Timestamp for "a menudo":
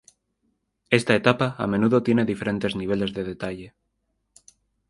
1.59-2.01